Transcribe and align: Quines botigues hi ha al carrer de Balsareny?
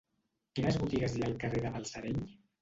Quines 0.59 0.79
botigues 0.83 1.17
hi 1.17 1.21
ha 1.21 1.27
al 1.33 1.37
carrer 1.45 1.63
de 1.67 1.73
Balsareny? 1.77 2.19